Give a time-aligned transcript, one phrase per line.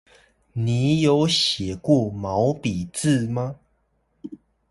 [0.53, 3.57] 你有寫過毛筆字嗎？